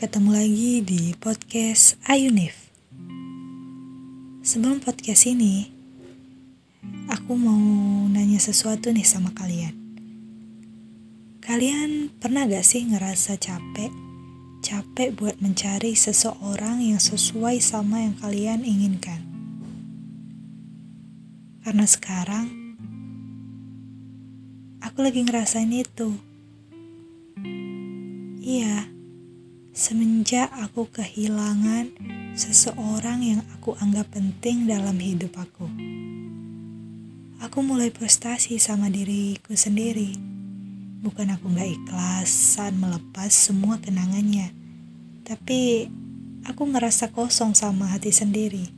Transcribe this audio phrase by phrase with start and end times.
[0.00, 2.72] ketemu lagi di podcast Ayunif.
[4.40, 5.68] Sebelum podcast ini,
[7.04, 7.60] aku mau
[8.08, 9.76] nanya sesuatu nih sama kalian.
[11.44, 13.92] Kalian pernah gak sih ngerasa capek?
[14.64, 19.20] Capek buat mencari seseorang yang sesuai sama yang kalian inginkan.
[21.60, 22.48] Karena sekarang,
[24.80, 26.16] aku lagi ngerasain itu.
[28.40, 28.89] Iya,
[29.80, 31.88] Semenjak aku kehilangan
[32.36, 35.72] seseorang yang aku anggap penting dalam hidup aku,
[37.40, 40.12] aku mulai frustasi sama diriku sendiri.
[41.00, 44.52] Bukan aku gak ikhlas saat melepas semua kenangannya,
[45.24, 45.88] tapi
[46.44, 48.68] aku ngerasa kosong sama hati sendiri.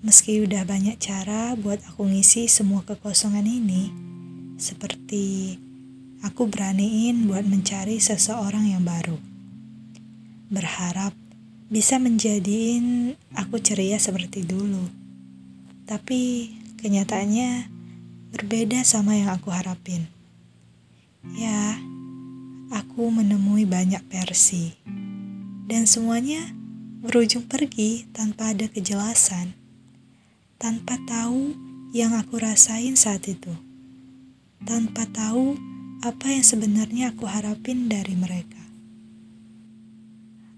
[0.00, 3.92] Meski udah banyak cara buat aku ngisi semua kekosongan ini,
[4.56, 5.60] seperti
[6.24, 9.29] aku beraniin buat mencari seseorang yang baru
[10.50, 11.14] berharap
[11.70, 14.90] bisa menjadiin aku ceria seperti dulu.
[15.86, 16.50] Tapi
[16.82, 17.70] kenyataannya
[18.34, 20.10] berbeda sama yang aku harapin.
[21.38, 21.78] Ya,
[22.74, 24.74] aku menemui banyak versi.
[25.70, 26.50] Dan semuanya
[27.00, 29.54] berujung pergi tanpa ada kejelasan.
[30.58, 31.54] Tanpa tahu
[31.94, 33.54] yang aku rasain saat itu.
[34.66, 35.54] Tanpa tahu
[36.02, 38.59] apa yang sebenarnya aku harapin dari mereka.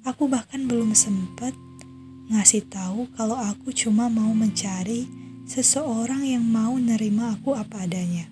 [0.02, 1.54] Aku bahkan belum sempat
[2.26, 5.06] ngasih tahu kalau aku cuma mau mencari
[5.46, 8.26] seseorang yang mau nerima aku apa adanya.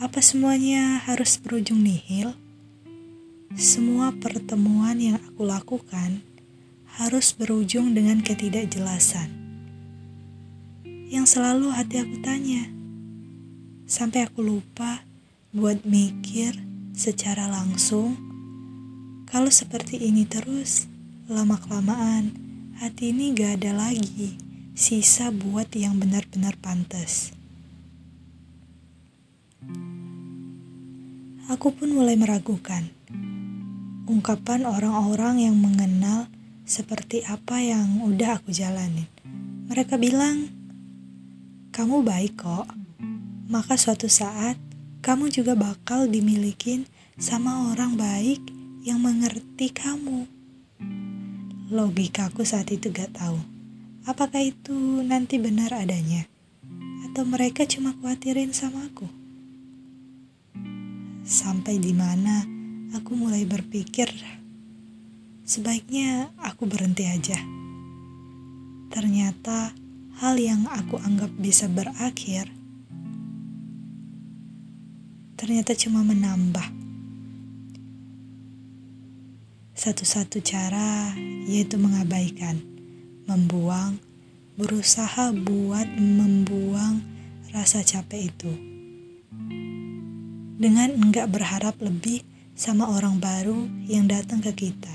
[0.00, 2.32] Apa semuanya harus berujung nihil?
[3.52, 6.24] Semua pertemuan yang aku lakukan
[6.96, 9.28] harus berujung dengan ketidakjelasan.
[11.12, 12.64] Yang selalu hati aku tanya,
[13.84, 15.04] sampai aku lupa
[15.52, 16.56] buat mikir
[16.96, 18.25] secara langsung
[19.36, 20.88] kalau seperti ini terus,
[21.28, 22.32] lama-kelamaan
[22.80, 24.32] hati ini gak ada lagi
[24.72, 27.36] sisa buat yang benar-benar pantas.
[31.52, 32.88] Aku pun mulai meragukan
[34.08, 36.32] ungkapan orang-orang yang mengenal
[36.64, 39.04] seperti apa yang udah aku jalanin.
[39.68, 40.48] Mereka bilang,
[41.76, 42.72] "Kamu baik kok."
[43.52, 44.56] Maka suatu saat
[45.04, 46.88] kamu juga bakal dimilikin
[47.20, 48.55] sama orang baik
[48.86, 50.30] yang mengerti kamu.
[51.74, 53.34] Logikaku saat itu gak tahu.
[54.06, 56.22] Apakah itu nanti benar adanya?
[57.10, 59.10] Atau mereka cuma khawatirin sama aku?
[61.26, 62.46] Sampai di mana
[62.94, 64.06] aku mulai berpikir
[65.42, 67.42] sebaiknya aku berhenti aja.
[68.94, 69.74] Ternyata
[70.22, 72.54] hal yang aku anggap bisa berakhir
[75.36, 76.64] ternyata cuma menambah
[79.86, 81.14] satu-satu cara
[81.46, 82.58] yaitu mengabaikan,
[83.30, 84.02] membuang,
[84.58, 87.06] berusaha buat membuang
[87.54, 88.50] rasa capek itu.
[90.58, 92.26] Dengan enggak berharap lebih
[92.58, 94.90] sama orang baru yang datang ke kita.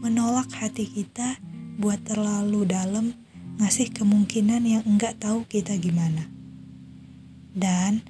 [0.00, 1.36] Menolak hati kita
[1.76, 3.12] buat terlalu dalam
[3.60, 6.24] ngasih kemungkinan yang enggak tahu kita gimana.
[7.52, 8.00] Dan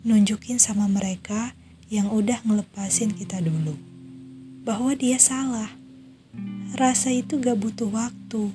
[0.00, 1.52] nunjukin sama mereka
[1.92, 3.91] yang udah ngelepasin kita dulu
[4.62, 5.74] bahwa dia salah.
[6.78, 8.54] Rasa itu gak butuh waktu.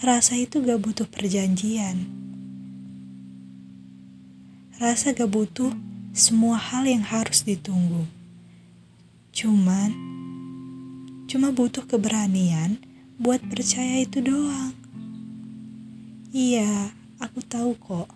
[0.00, 2.08] Rasa itu gak butuh perjanjian.
[4.80, 5.76] Rasa gak butuh
[6.16, 8.08] semua hal yang harus ditunggu.
[9.36, 9.92] Cuman,
[11.28, 12.80] cuma butuh keberanian
[13.20, 14.72] buat percaya itu doang.
[16.32, 18.08] Iya, aku tahu kok.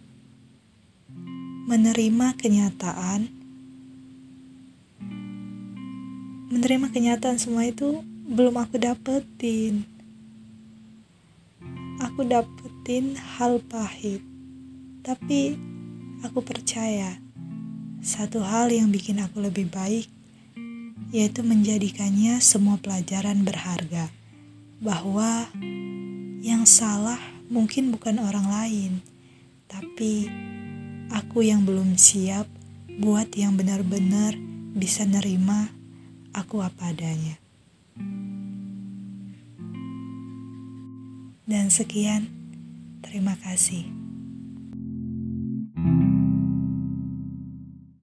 [1.69, 3.44] Menerima kenyataan
[6.53, 9.85] menerima kenyataan semua itu belum aku dapetin.
[12.03, 14.21] Aku dapetin hal pahit,
[15.01, 15.57] tapi
[16.21, 17.17] aku percaya
[18.05, 20.13] satu hal yang bikin aku lebih baik
[21.15, 24.11] yaitu menjadikannya semua pelajaran berharga
[24.83, 25.47] bahwa
[26.43, 28.93] yang salah mungkin bukan orang lain,
[29.71, 30.27] tapi
[31.15, 32.51] aku yang belum siap
[32.99, 34.35] buat yang benar-benar
[34.75, 35.71] bisa nerima
[36.35, 37.39] aku apa adanya.
[41.47, 42.27] Dan sekian,
[43.01, 44.04] terima kasih.